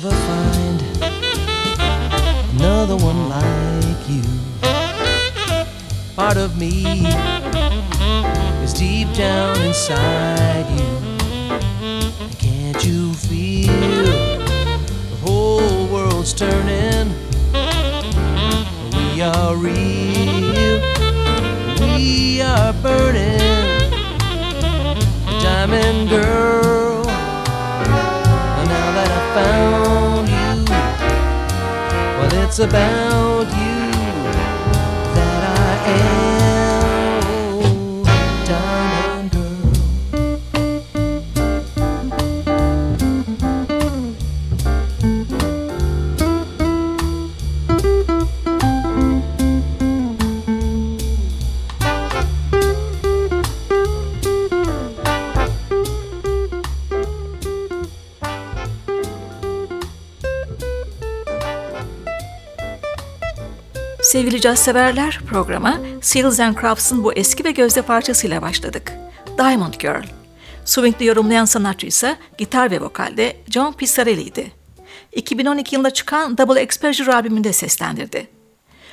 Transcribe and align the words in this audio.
never 0.00 0.10
find 0.10 0.82
another 2.56 2.96
one 2.96 3.28
like 3.28 4.08
you. 4.08 4.24
Part 6.16 6.36
of 6.36 6.58
me 6.58 7.06
is 8.64 8.72
deep 8.74 9.06
down 9.14 9.56
inside 9.60 10.66
you. 10.80 10.92
Can't 12.40 12.84
you 12.84 13.14
feel? 13.14 13.70
The 15.10 15.18
whole 15.22 15.86
world's 15.86 16.34
turning. 16.34 17.14
We 18.96 19.22
are 19.22 19.54
real. 19.54 20.80
We 21.78 22.42
are 22.42 22.72
burning. 22.82 23.92
Diamond 25.40 26.08
girl. 26.08 27.04
Now 28.74 28.86
that 28.96 29.08
I 29.08 29.34
found 29.34 29.63
it's 32.56 32.60
about 32.60 33.13
caz 64.44 64.58
severler 64.58 65.20
programa 65.28 65.80
Seals 66.02 66.40
and 66.40 66.56
Crafts'ın 66.60 67.04
bu 67.04 67.12
eski 67.12 67.44
ve 67.44 67.50
gözde 67.50 67.82
parçasıyla 67.82 68.42
başladık. 68.42 68.92
Diamond 69.38 69.74
Girl. 69.74 70.04
Swing'de 70.64 71.04
yorumlayan 71.04 71.44
sanatçı 71.44 71.86
ise 71.86 72.16
gitar 72.38 72.70
ve 72.70 72.80
vokalde 72.80 73.36
John 73.50 73.72
Pissarelli'ydi. 73.72 74.52
2012 75.12 75.74
yılında 75.74 75.90
çıkan 75.90 76.38
Double 76.38 76.60
Exposure 76.60 77.14
albümünde 77.14 77.52
seslendirdi. 77.52 78.28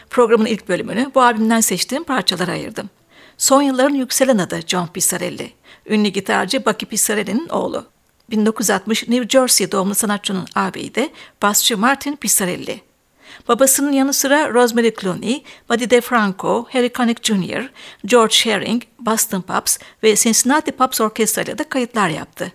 Programın 0.09 0.45
ilk 0.45 0.69
bölümünü 0.69 1.11
bu 1.15 1.21
albümden 1.21 1.61
seçtiğim 1.61 2.03
parçalara 2.03 2.51
ayırdım. 2.51 2.89
Son 3.37 3.61
yılların 3.61 3.95
yükselen 3.95 4.37
adı 4.37 4.59
John 4.67 4.87
Pissarelli. 4.87 5.51
Ünlü 5.85 6.09
gitarcı 6.09 6.65
Bucky 6.65 6.89
Pissarelli'nin 6.89 7.49
oğlu. 7.49 7.85
1960 8.29 9.07
New 9.07 9.29
Jersey 9.29 9.71
doğumlu 9.71 9.95
sanatçının 9.95 10.47
ağabeyi 10.55 10.95
de 10.95 11.09
basçı 11.41 11.77
Martin 11.77 12.15
Pissarelli. 12.15 12.90
Babasının 13.47 13.91
yanı 13.91 14.13
sıra 14.13 14.53
Rosemary 14.53 14.91
Clooney, 15.01 15.43
Buddy 15.69 15.89
DeFranco, 15.89 16.67
Harry 16.71 16.93
Connick 16.93 17.23
Jr., 17.23 17.69
George 18.05 18.33
Shearing, 18.33 18.83
Boston 18.99 19.41
Pops 19.41 19.77
ve 20.03 20.15
Cincinnati 20.15 20.71
Pops 20.71 21.01
Orkestra 21.01 21.41
ile 21.41 21.57
de 21.57 21.63
kayıtlar 21.63 22.09
yaptı. 22.09 22.51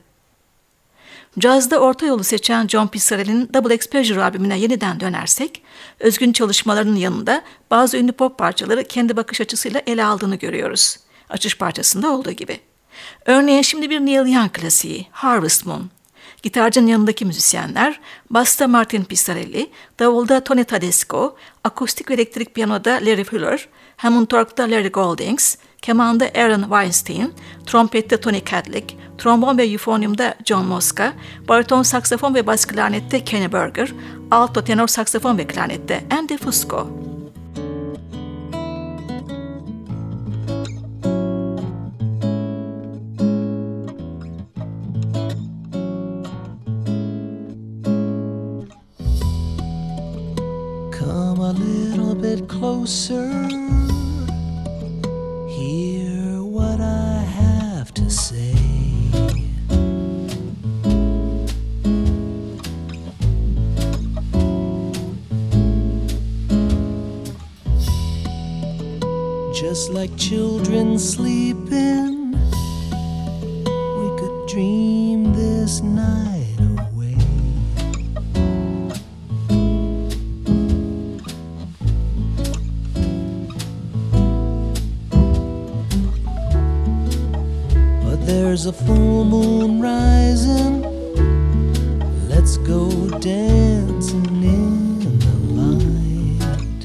Cazda 1.38 1.78
orta 1.78 2.06
yolu 2.06 2.25
seçen 2.25 2.69
John 2.69 2.87
Pissarelli'nin 2.87 3.50
Double 3.54 3.75
Exposure 3.75 4.22
albümüne 4.22 4.59
yeniden 4.59 5.00
dönersek, 5.00 5.62
özgün 6.00 6.32
çalışmalarının 6.32 6.97
yanında 6.97 7.43
bazı 7.70 7.97
ünlü 7.97 8.12
pop 8.12 8.38
parçaları 8.38 8.84
kendi 8.84 9.16
bakış 9.16 9.41
açısıyla 9.41 9.82
ele 9.87 10.04
aldığını 10.04 10.37
görüyoruz. 10.37 10.97
Açış 11.28 11.58
parçasında 11.58 12.10
olduğu 12.10 12.32
gibi. 12.32 12.61
Örneğin 13.26 13.62
şimdi 13.62 13.90
bir 13.90 14.00
Neil 14.00 14.34
Young 14.34 14.52
klasiği, 14.52 15.06
Harvest 15.11 15.67
Moon. 15.67 15.90
Gitarcının 16.43 16.87
yanındaki 16.87 17.25
müzisyenler, 17.25 18.00
basta 18.31 18.69
Martin 18.69 19.05
Pissarelli, 19.05 19.71
davulda 19.99 20.44
Tony 20.44 20.65
Tedesco, 20.65 21.37
akustik 21.65 22.11
ve 22.11 22.15
elektrik 22.15 22.55
piyanoda 22.55 22.91
Larry 22.91 23.25
Fuller, 23.25 23.69
Hammond 23.97 24.27
Tork'ta 24.27 24.62
Larry 24.62 24.88
Goldings, 24.88 25.56
kemanda 25.83 26.25
Aaron 26.35 26.62
Weinstein, 26.62 27.35
trompette 27.67 28.21
Tony 28.21 28.41
Cadlick, 28.50 28.97
trombon 29.19 29.59
ve 29.59 29.67
euphoniumda 29.67 30.35
John 30.44 30.67
Mosca, 30.67 31.12
bariton 31.49 31.83
saksafon 31.83 32.35
ve 32.35 32.47
bas 32.47 32.65
klarnette 32.65 33.25
Kenny 33.25 33.53
Berger, 33.53 33.94
alto 34.31 34.65
tenor 34.65 34.87
saksafon 34.87 35.39
ve 35.39 35.47
klarnette 35.47 36.05
Andy 36.11 36.37
Fusco. 36.37 37.16
Closer. 52.46 53.48
Hear 55.48 56.43
what 56.43 56.81
I 56.81 57.19
have 57.20 57.93
to 57.94 58.10
say. 58.10 58.54
Just 69.54 69.90
like 69.90 70.14
children 70.16 70.98
sleeping 70.98 72.32
we 74.00 74.08
could 74.19 74.48
dream 74.48 75.32
this 75.32 75.81
night 75.81 76.36
there's 88.56 88.64
a 88.64 88.73
full 88.73 89.23
moon 89.23 89.82
rising. 89.82 90.81
Let's 92.26 92.56
go 92.56 92.88
dancing 93.20 94.43
in 94.43 95.19
the 95.19 95.37
light. 95.61 96.82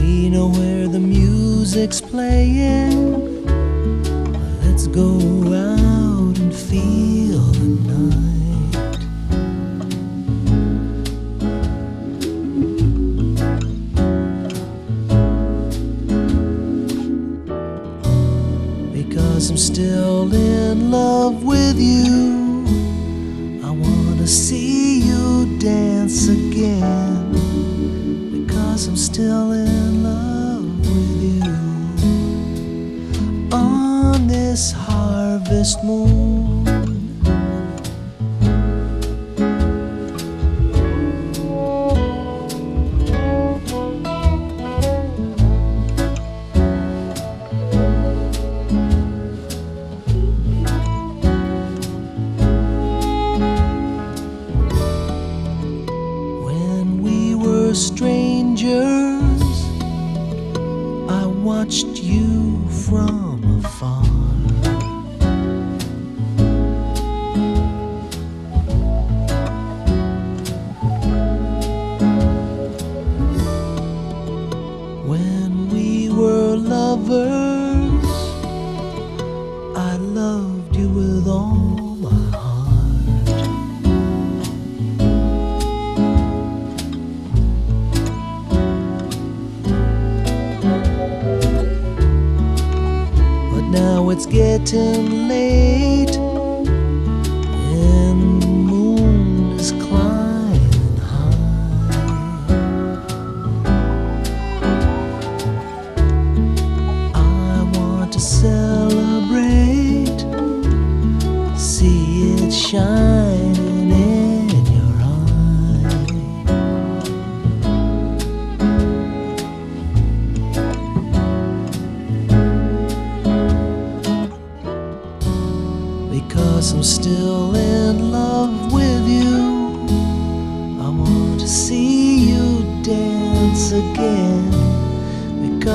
We 0.00 0.30
know 0.30 0.48
where 0.48 0.88
the 0.88 0.98
music's 0.98 2.00
playing. 2.00 3.44
Let's 4.64 4.86
go 4.86 5.18
out 5.52 6.38
and 6.38 6.54
feel 6.54 7.07
strangers, 57.78 59.42
I 61.08 61.24
watched 61.26 62.02
you 62.02 62.58
from 62.68 63.37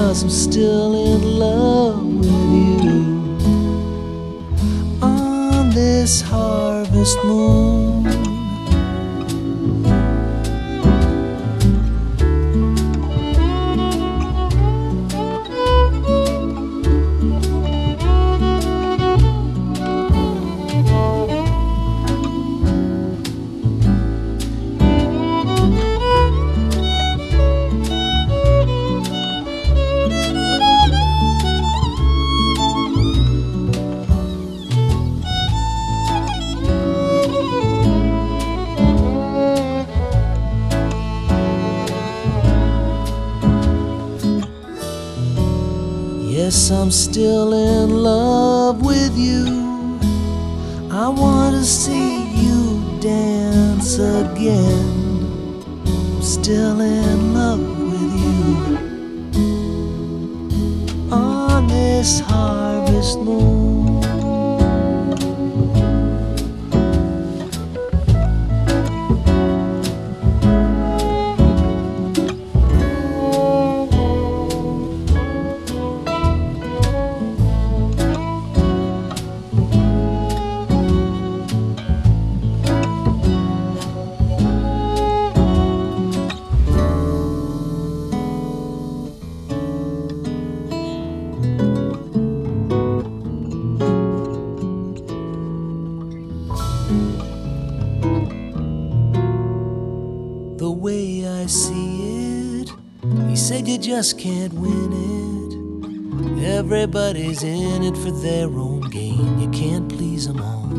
because 0.03 0.23
I'm 0.23 0.29
still 0.29 1.15
in 1.15 1.39
love 1.39 2.03
with 2.03 2.83
you. 2.83 3.38
On 5.01 5.69
this 5.69 6.19
harvest 6.19 7.17
moon. 7.23 8.23
Everybody's 106.74 107.44
in 107.44 107.84
it 107.84 107.96
for 107.96 108.10
their 108.10 108.48
own 108.48 108.82
gain. 108.89 109.39
You 109.39 109.48
can't 109.51 109.88
please 109.88 110.25
them 110.25 110.42
all. 110.42 110.70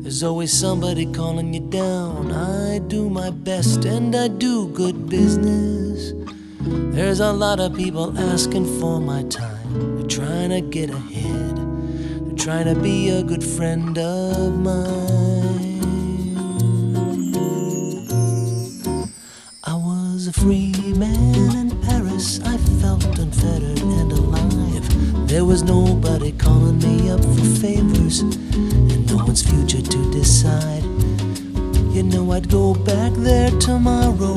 There's 0.00 0.22
always 0.22 0.50
somebody 0.50 1.04
calling 1.04 1.52
you 1.52 1.60
down. 1.60 2.32
I 2.32 2.78
do 2.78 3.10
my 3.10 3.28
best 3.28 3.84
and 3.84 4.16
I 4.16 4.28
do 4.28 4.68
good 4.68 5.10
business. 5.10 6.14
There's 6.62 7.20
a 7.20 7.30
lot 7.30 7.60
of 7.60 7.74
people 7.74 8.18
asking 8.18 8.64
for 8.80 9.00
my 9.00 9.22
time. 9.24 9.98
They're 9.98 10.06
trying 10.08 10.48
to 10.48 10.62
get 10.62 10.88
ahead. 10.88 11.56
They're 11.58 12.44
trying 12.46 12.74
to 12.74 12.80
be 12.80 13.10
a 13.10 13.22
good 13.22 13.44
friend 13.44 13.98
of 13.98 14.58
mine. 14.58 15.82
I 19.62 19.74
was 19.74 20.26
a 20.26 20.32
free 20.32 20.72
man 20.96 21.54
in 21.54 21.82
Paris. 21.82 22.40
I 22.46 22.51
There 25.32 25.46
was 25.46 25.62
nobody 25.62 26.32
calling 26.32 26.78
me 26.80 27.08
up 27.08 27.24
for 27.24 27.44
favors, 27.62 28.20
and 28.20 29.06
no 29.10 29.16
one's 29.24 29.40
future 29.40 29.80
to 29.80 30.12
decide. 30.12 30.82
You 31.94 32.02
know 32.02 32.32
I'd 32.32 32.50
go 32.50 32.74
back 32.74 33.14
there 33.14 33.48
tomorrow, 33.58 34.36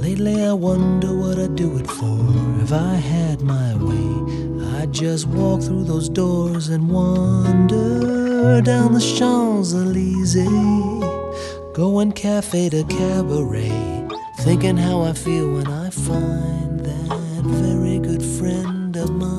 Lately, 0.00 0.44
I 0.44 0.52
wonder 0.52 1.14
what 1.16 1.38
I'd 1.38 1.56
do 1.56 1.78
it 1.78 1.86
for 1.86 2.18
if 2.62 2.72
I 2.72 2.94
had 2.94 3.42
my 3.42 3.76
way. 3.76 4.80
I'd 4.80 4.92
just 4.92 5.26
walk 5.28 5.62
through 5.62 5.84
those 5.84 6.08
doors 6.08 6.68
and 6.68 6.88
wander 6.88 8.60
down 8.62 8.92
the 8.92 9.00
Champs 9.00 9.74
Elysees, 9.74 10.44
going 11.74 12.12
cafe 12.12 12.68
to 12.70 12.84
cabaret, 12.84 14.08
thinking 14.38 14.76
how 14.76 15.02
I 15.02 15.12
feel 15.12 15.52
when 15.52 15.66
I 15.66 15.90
find 15.90 16.80
that 16.80 17.42
very 17.44 17.98
good 17.98 18.22
friend 18.22 18.96
of 18.96 19.10
mine. 19.10 19.30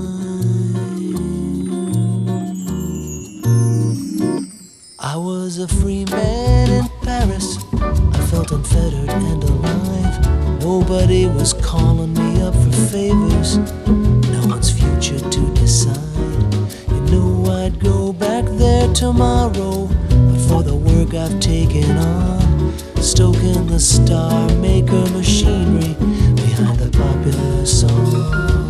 I 4.99 5.15
was 5.17 5.57
a 5.57 5.67
free 5.67 6.05
man. 6.05 6.90
Unfettered 8.51 9.10
and 9.10 9.43
alive. 9.43 10.62
Nobody 10.62 11.25
was 11.25 11.53
calling 11.53 12.13
me 12.13 12.41
up 12.41 12.53
for 12.53 12.72
favors. 12.91 13.58
No 13.88 14.48
one's 14.48 14.72
future 14.72 15.20
to 15.20 15.53
decide. 15.53 15.98
You 16.89 17.00
know 17.12 17.46
I'd 17.50 17.79
go 17.79 18.12
back 18.12 18.43
there 18.46 18.93
tomorrow, 18.93 19.88
but 19.88 20.39
for 20.50 20.63
the 20.63 20.75
work 20.75 21.13
I've 21.13 21.39
taken 21.39 21.98
on, 21.98 22.74
stoking 22.98 23.67
the 23.67 23.79
star 23.79 24.50
maker 24.55 25.05
machinery 25.12 25.96
behind 26.36 26.77
the 26.77 26.89
popular 26.91 27.65
song. 27.65 28.60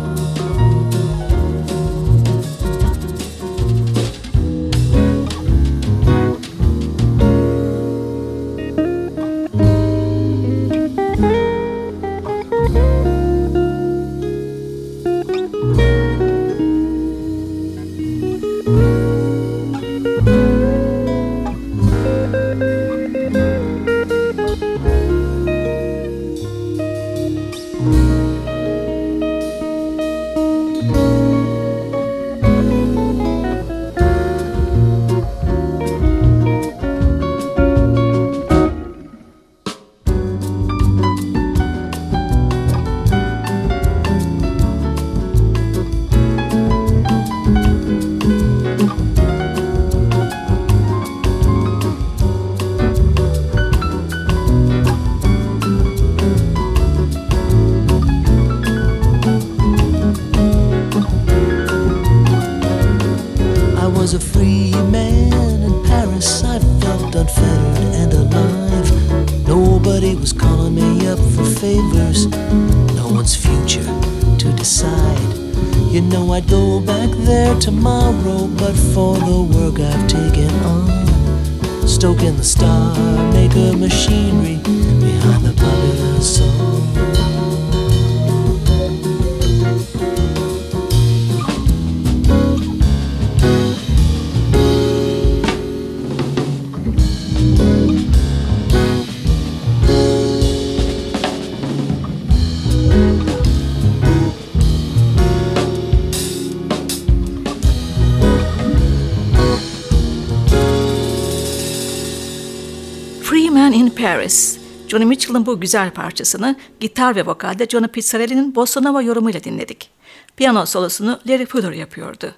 Paris. 114.22 114.58
Johnny 114.88 115.04
Mitchell'ın 115.04 115.46
bu 115.46 115.60
güzel 115.60 115.90
parçasını 115.90 116.56
gitar 116.80 117.16
ve 117.16 117.26
vokalde 117.26 117.66
Johnny 117.66 117.88
Pizzarelli'nin 117.88 118.54
bossa 118.54 118.80
nova 118.80 119.02
yorumuyla 119.02 119.44
dinledik. 119.44 119.90
Piyano 120.36 120.66
solosunu 120.66 121.20
Larry 121.28 121.46
Fuller 121.46 121.72
yapıyordu. 121.72 122.34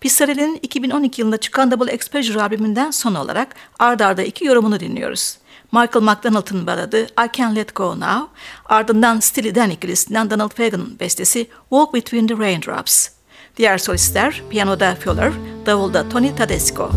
Pizzarelli'nin 0.00 0.58
2012 0.62 1.20
yılında 1.20 1.36
çıkan 1.36 1.70
Double 1.70 1.92
Exposure 1.92 2.42
albümünden 2.42 2.90
son 2.90 3.14
olarak 3.14 3.54
ard 3.78 4.00
arda 4.00 4.22
iki 4.22 4.44
yorumunu 4.44 4.80
dinliyoruz. 4.80 5.38
Michael 5.72 6.04
McDonald'ın 6.04 6.66
baladı 6.66 7.04
I 7.04 7.36
Can't 7.36 7.56
Let 7.56 7.74
Go 7.74 8.00
Now, 8.00 8.26
ardından 8.64 9.20
Steely 9.20 9.72
ikilisinden 9.72 10.30
Donald 10.30 10.50
Fagen'ın 10.50 11.00
bestesi 11.00 11.46
Walk 11.70 11.94
Between 11.94 12.26
the 12.26 12.38
Raindrops. 12.38 13.08
Diğer 13.56 13.78
solistler 13.78 14.42
piyanoda 14.50 14.94
Fuller, 14.94 15.32
davulda 15.66 16.08
Tony 16.08 16.34
Tedesco. 16.36 16.90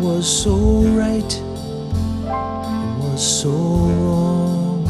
Was 0.00 0.26
so 0.42 0.56
right, 0.96 1.32
it 1.34 3.02
was 3.02 3.40
so 3.42 3.50
wrong, 3.50 4.86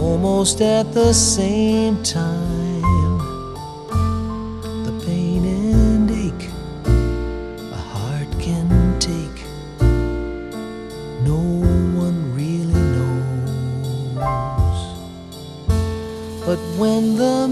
almost 0.00 0.60
at 0.60 0.92
the 0.92 1.12
same 1.12 2.02
time. 2.02 3.18
The 4.84 4.92
pain 5.04 5.44
and 5.44 6.10
ache 6.10 6.48
a 7.72 7.76
heart 7.76 8.28
can 8.40 8.98
take, 8.98 9.44
no 11.24 11.40
one 11.98 12.34
really 12.34 12.82
knows. 12.96 13.20
But 16.46 16.58
when 16.78 17.16
the 17.16 17.48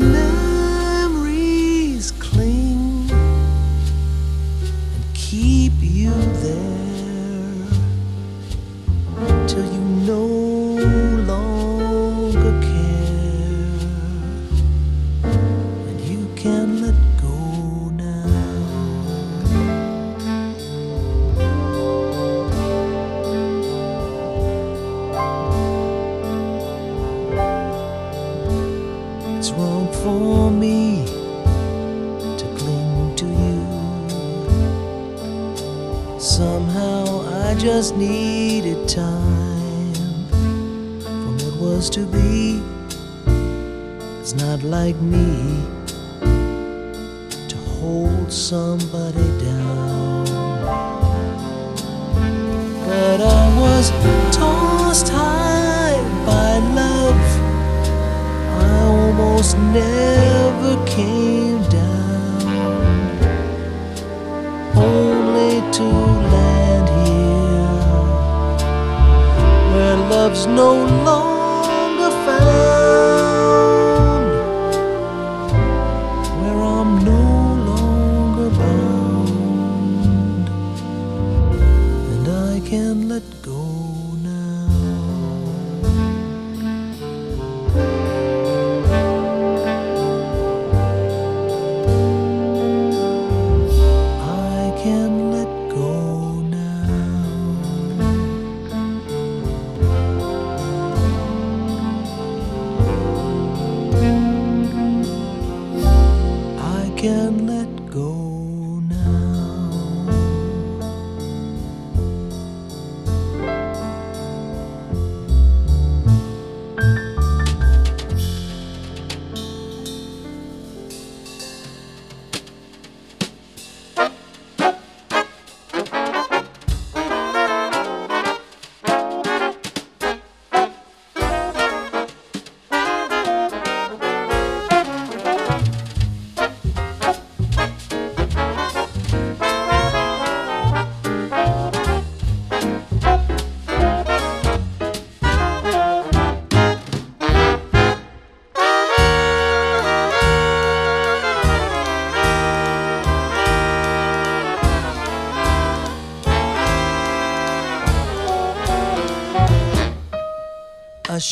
till 9.48 9.64
you 9.64 9.80
no 9.80 10.47
at 44.98 45.02
me 45.02 45.62
to 47.48 47.56
hold 47.56 48.32
somebody 48.32 49.28
down. 49.44 50.24
But 52.86 53.20
I 53.20 53.60
was. 53.60 54.07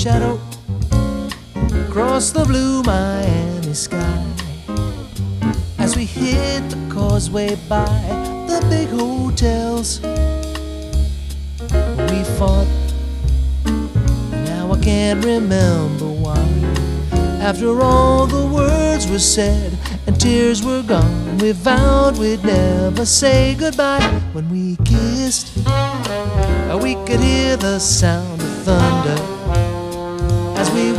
Shadow 0.06 0.38
across 1.88 2.30
the 2.30 2.44
blue 2.44 2.80
Miami 2.84 3.74
sky 3.74 4.24
as 5.78 5.96
we 5.96 6.04
hit 6.04 6.60
the 6.70 6.78
causeway 6.94 7.56
by 7.68 7.90
the 8.46 8.64
big 8.70 8.88
hotels. 8.88 10.00
We 12.10 12.22
fought, 12.38 12.68
now 14.46 14.70
I 14.70 14.78
can't 14.80 15.24
remember 15.24 16.06
why. 16.06 16.44
After 17.40 17.80
all 17.82 18.28
the 18.28 18.46
words 18.46 19.10
were 19.10 19.18
said 19.18 19.76
and 20.06 20.20
tears 20.20 20.62
were 20.62 20.84
gone, 20.84 21.38
we 21.38 21.50
vowed 21.50 22.16
we'd 22.16 22.44
never 22.44 23.04
say 23.04 23.56
goodbye. 23.58 24.06
When 24.34 24.48
we 24.50 24.76
kissed, 24.84 25.56
we 26.80 26.94
could 27.06 27.18
hear 27.18 27.56
the 27.56 27.80
sound 27.80 28.40
of 28.40 28.48
thunder 28.62 29.35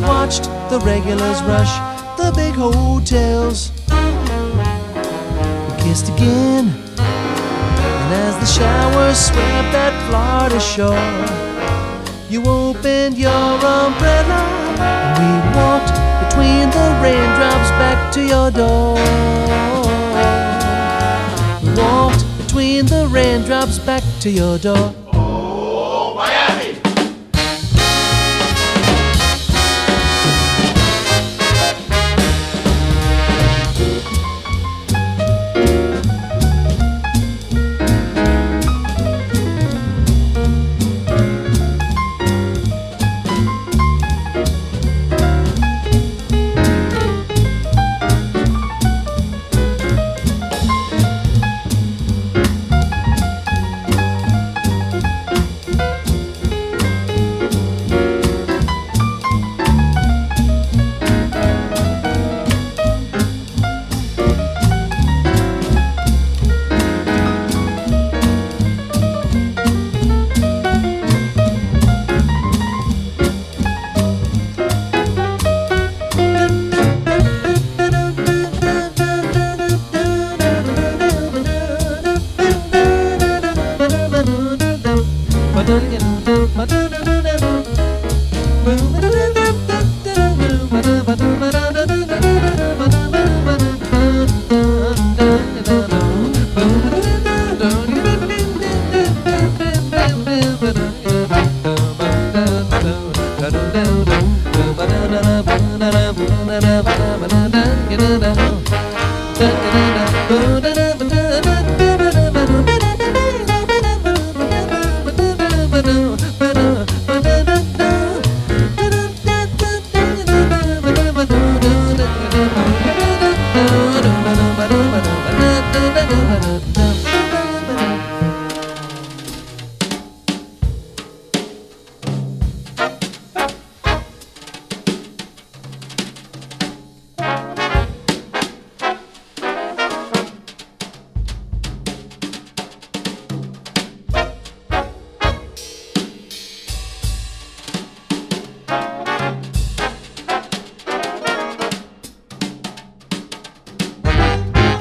watched 0.08 0.46
the 0.70 0.80
regulars 0.86 1.44
rush 1.44 1.74
the 2.18 2.32
big 2.34 2.56
hotels. 2.56 3.72
We 5.68 5.74
kissed 5.84 6.08
again, 6.10 6.72
and 6.98 8.14
as 8.26 8.36
the 8.40 8.46
showers 8.46 9.18
swept 9.18 9.70
that 9.76 9.94
Florida 10.08 10.60
shore, 10.60 11.18
you 12.30 12.42
opened 12.48 13.18
your 13.18 13.54
umbrella, 13.78 14.42
and 14.80 15.14
we 15.22 15.32
walked 15.60 15.98
between 16.24 16.70
the 16.78 16.88
raindrops 17.04 17.70
back 17.82 18.00
to 18.14 18.22
your 18.34 18.50
door. 18.50 18.96
We 21.64 21.70
walked 21.82 22.24
between 22.38 22.86
the 22.86 23.08
raindrops 23.10 23.80
back 23.80 24.04
to 24.22 24.30
your 24.30 24.58
door. 24.58 24.97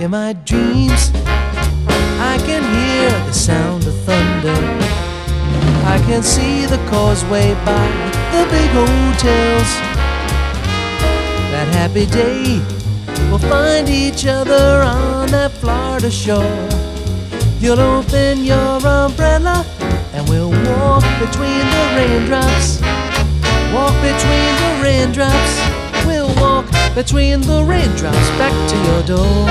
In 0.07 0.13
my 0.13 0.35
dreams, 0.45 1.11
I 2.31 2.39
can 2.47 2.63
hear 2.63 3.11
the 3.27 3.33
sound 3.33 3.85
of 3.89 3.95
thunder. 4.05 4.55
I 5.85 6.01
can 6.07 6.23
see 6.23 6.65
the 6.65 6.79
causeway 6.89 7.53
by 7.65 7.89
the 8.31 8.47
big 8.49 8.71
hotels. 8.71 9.71
That 11.51 11.67
happy 11.73 12.07
day, 12.07 12.63
we'll 13.31 13.41
find 13.51 13.89
each 13.89 14.27
other 14.29 14.81
on 14.85 15.27
that 15.33 15.51
Florida 15.51 16.09
shore. 16.09 16.69
You'll 17.59 17.81
open 17.81 18.45
your 18.45 18.79
umbrella 18.87 19.67
and 20.15 20.29
we'll 20.29 20.53
walk 20.71 21.03
between 21.19 21.65
the 21.75 21.85
raindrops. 21.97 22.81
Walk 23.75 23.97
between 24.07 24.53
the 24.63 24.73
raindrops. 24.85 26.07
We'll 26.07 26.33
walk 26.37 26.76
between 26.97 27.43
the 27.43 27.63
raindrops 27.63 28.29
back 28.39 28.55
to 28.71 28.77
your 28.89 29.03
door. 29.03 29.45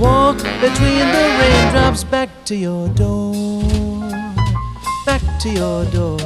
Walk 0.00 0.38
between 0.60 1.06
the 1.16 1.26
raindrops 1.40 2.02
back 2.02 2.28
to 2.44 2.56
your 2.56 2.88
door. 2.88 3.62
Back 5.06 5.22
to 5.42 5.50
your 5.50 5.84
door. 5.92 6.18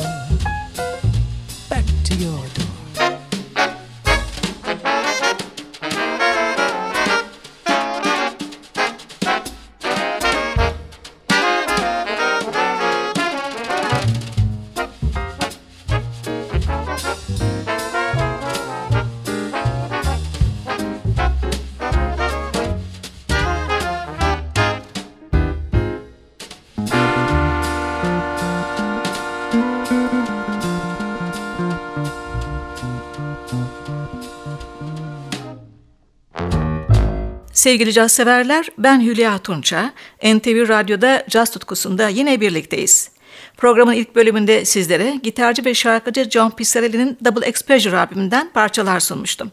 Sevgili 37.67 37.93
caz 37.93 38.13
severler, 38.13 38.69
ben 38.79 39.01
Hülya 39.01 39.39
Tunça. 39.39 39.93
NTV 40.23 40.69
Radyo'da 40.69 41.25
caz 41.29 41.51
tutkusunda 41.51 42.09
yine 42.09 42.41
birlikteyiz. 42.41 43.11
Programın 43.57 43.93
ilk 43.93 44.17
bölümünde 44.17 44.65
sizlere 44.65 45.21
gitarcı 45.23 45.65
ve 45.65 45.75
şarkıcı 45.75 46.31
John 46.31 46.51
Pisarelli'nin 46.51 47.19
Double 47.25 47.47
Exposure 47.47 47.97
albümünden 47.97 48.51
parçalar 48.55 49.01
sunmuştum. 49.01 49.53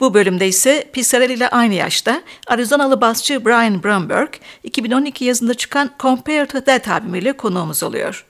Bu 0.00 0.14
bölümde 0.14 0.48
ise 0.48 0.90
Pisarelli 0.92 1.32
ile 1.32 1.48
aynı 1.48 1.74
yaşta 1.74 2.22
Arizonalı 2.46 3.00
basçı 3.00 3.44
Brian 3.44 3.82
Bromberg, 3.82 4.32
2012 4.64 5.24
yazında 5.24 5.54
çıkan 5.54 5.90
Compare 6.00 6.46
to 6.46 6.60
That 6.60 6.88
albümüyle 6.88 7.32
konuğumuz 7.32 7.82
oluyor. 7.82 8.26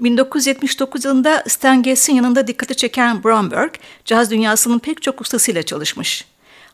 1979 0.00 1.04
yılında 1.04 1.44
Stan 1.48 1.82
Getz'in 1.82 2.14
yanında 2.14 2.46
dikkati 2.46 2.76
çeken 2.76 3.24
Bromberg, 3.24 3.74
caz 4.04 4.30
dünyasının 4.30 4.78
pek 4.78 5.02
çok 5.02 5.20
ustasıyla 5.20 5.62
çalışmış. 5.62 6.24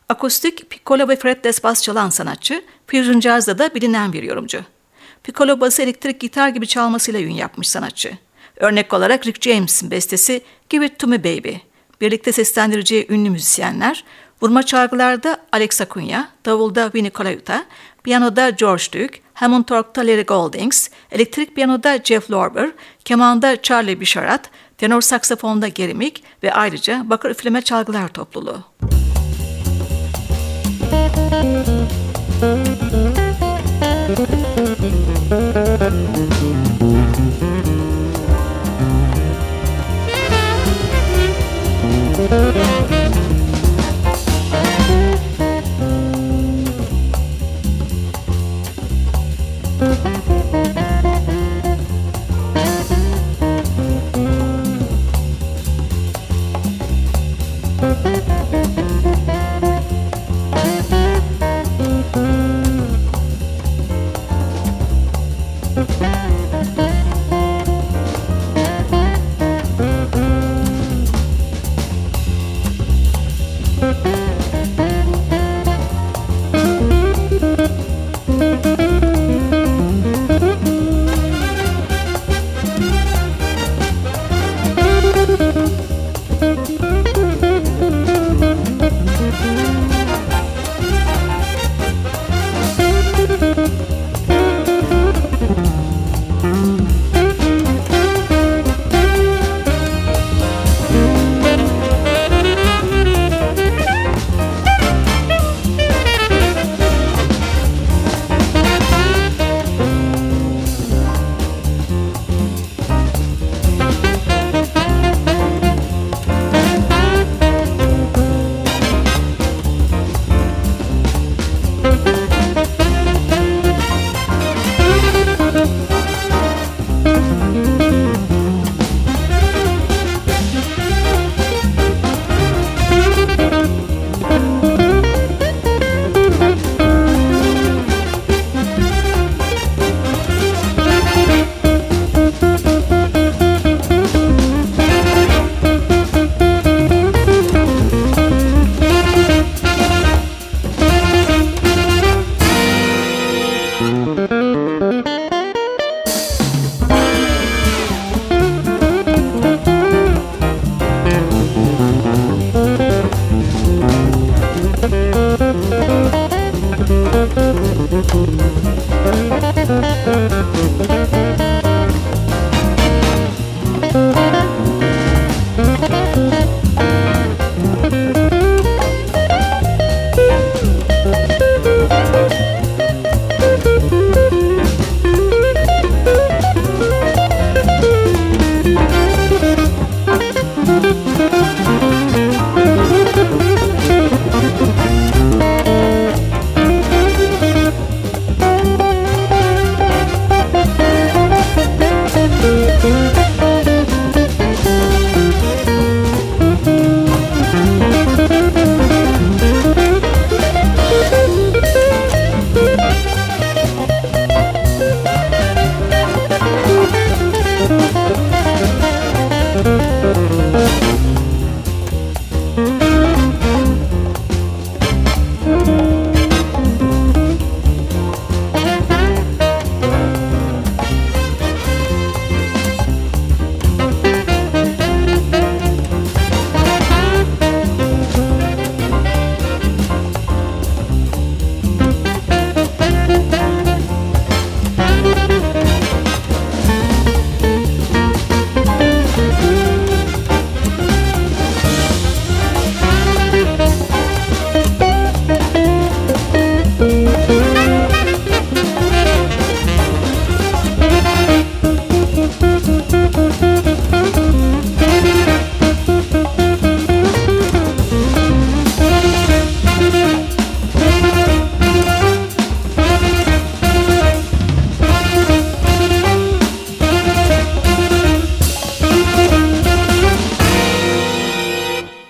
Akustik, 0.08 0.70
piccolo 0.70 1.08
ve 1.08 1.16
fretless 1.16 1.64
bas 1.64 1.82
çalan 1.82 2.10
sanatçı, 2.10 2.64
fusion 2.86 3.20
jazz'da 3.20 3.58
da 3.58 3.74
bilinen 3.74 4.12
bir 4.12 4.22
yorumcu. 4.22 4.60
Piccolo 5.22 5.60
bası 5.60 5.82
elektrik 5.82 6.20
gitar 6.20 6.48
gibi 6.48 6.66
çalmasıyla 6.66 7.20
ün 7.20 7.30
yapmış 7.30 7.68
sanatçı. 7.68 8.18
Örnek 8.56 8.92
olarak 8.92 9.26
Rick 9.26 9.42
James'in 9.42 9.90
bestesi 9.90 10.42
Give 10.68 10.86
It 10.86 10.98
To 10.98 11.06
Me 11.06 11.24
Baby. 11.24 11.54
Birlikte 12.00 12.32
seslendireceği 12.32 13.06
ünlü 13.08 13.30
müzisyenler, 13.30 14.04
vurma 14.42 14.62
çalgılarda 14.62 15.38
Alex 15.52 15.80
Acuna, 15.80 16.28
davulda 16.44 16.90
Vinnie 16.94 17.12
Colaiuta, 17.12 17.64
piyanoda 18.02 18.50
George 18.50 18.84
Duke, 18.84 19.20
Hammond 19.34 19.64
Tork'ta 19.64 20.00
Larry 20.00 20.24
Goldings, 20.24 20.88
elektrik 21.10 21.54
piyanoda 21.54 21.98
Jeff 22.04 22.30
Lorber, 22.30 22.70
kemanda 23.04 23.62
Charlie 23.62 24.00
Bisharat, 24.00 24.50
tenor 24.78 25.00
saksafonda 25.00 25.68
Gary 25.68 25.94
Mick 25.94 26.22
ve 26.42 26.52
ayrıca 26.52 27.02
bakır 27.10 27.30
üfleme 27.30 27.62
çalgılar 27.62 28.08
topluluğu. 28.08 28.64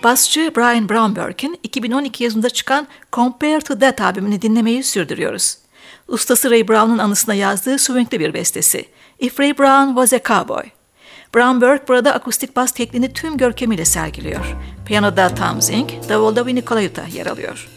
Basçı 0.05 0.53
Brian 0.57 0.89
Brownberg'in 0.89 1.59
2012 1.63 2.25
yazında 2.25 2.51
çıkan 2.51 2.89
Compare 3.13 3.61
to 3.61 3.79
That 3.79 4.01
albümünü 4.01 4.43
dinlemeyi 4.43 4.83
sürdürüyoruz. 4.83 5.59
Ustası 6.09 6.51
Ray 6.51 6.69
Brown'un 6.69 6.99
anısına 6.99 7.35
yazdığı 7.35 7.79
swingli 7.79 8.21
bir 8.21 8.35
bestesi. 8.35 8.85
If 9.19 9.41
Ray 9.41 9.59
Brown 9.59 9.89
Was 9.89 10.13
a 10.13 10.23
Cowboy. 10.29 10.65
Brownberg 11.35 11.89
burada 11.89 12.15
akustik 12.15 12.57
bas 12.57 12.73
tekniğini 12.73 13.13
tüm 13.13 13.37
görkemiyle 13.37 13.85
sergiliyor. 13.85 14.57
Piyanoda 14.87 15.35
Tom 15.35 15.63
Zink, 15.63 16.09
davulda 16.09 16.41
Winnie 16.41 16.65
Colaiuta 16.65 17.05
yer 17.05 17.27
alıyor. 17.27 17.74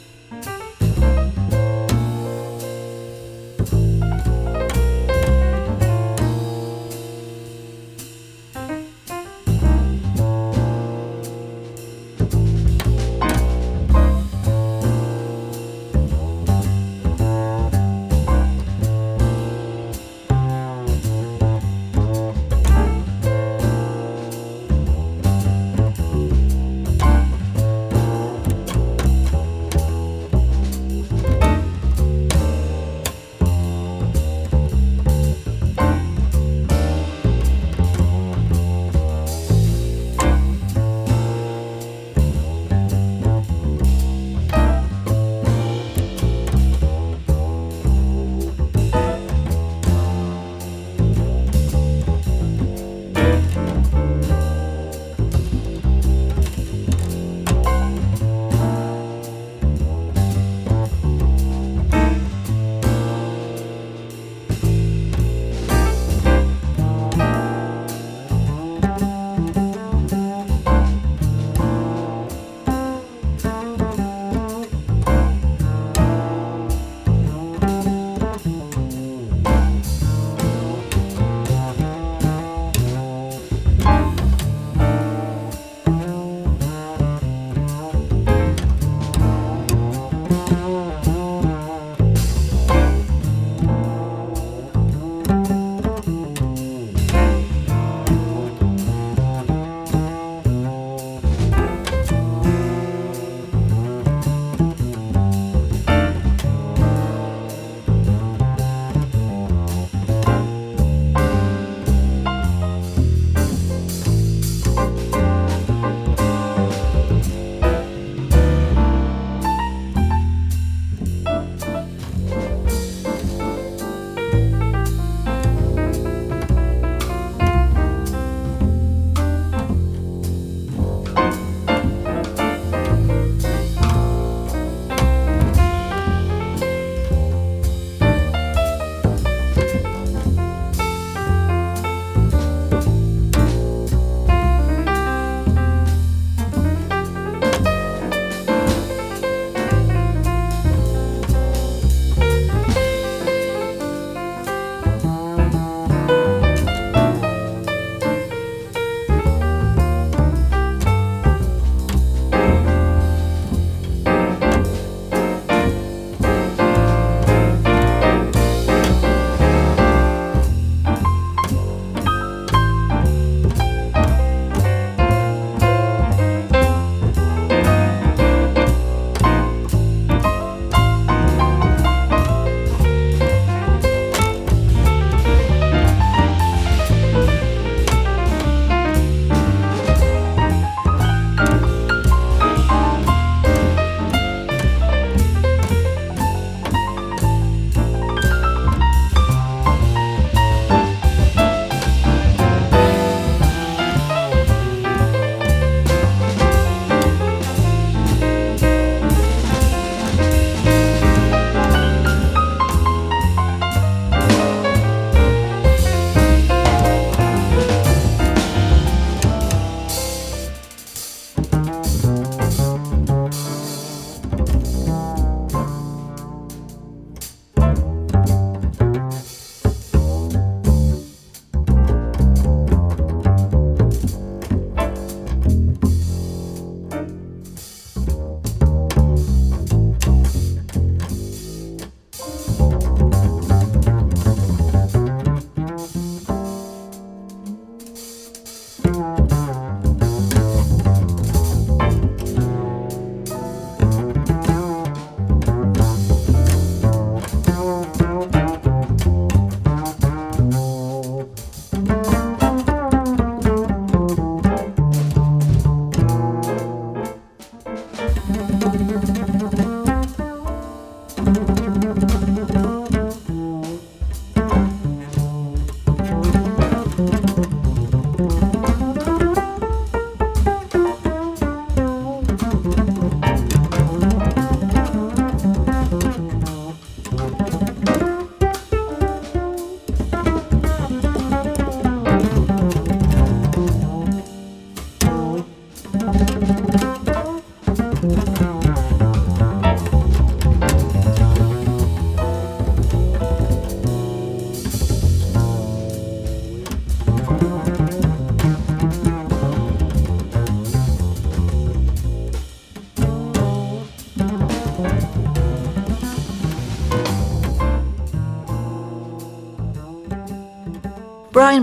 Brian 298.08 298.24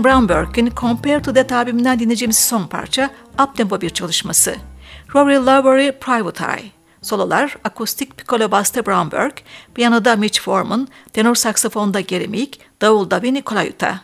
Brownberg'in 0.03 0.71
Compare 0.75 1.21
to 1.21 1.33
That 1.33 1.51
albümünden 1.51 1.99
dinleyeceğimiz 1.99 2.37
son 2.37 2.67
parça 2.67 3.09
uptempo 3.39 3.81
bir 3.81 3.89
çalışması. 3.89 4.55
Rory 5.15 5.37
Lowery 5.37 5.91
Private 5.93 6.43
Eye. 6.43 6.71
Sololar 6.99 7.59
akustik 7.63 8.15
piccolo 8.15 8.47
basta 8.47 8.81
Brownberg, 8.81 9.43
piyanoda 9.73 10.15
Mitch 10.15 10.39
Foreman, 10.39 10.87
tenor 11.11 11.35
saksafonda 11.35 12.01
Gary 12.01 12.27
Meek, 12.27 12.59
davulda 12.79 13.21
Vinny 13.21 13.41
Colaiuta. 13.41 13.99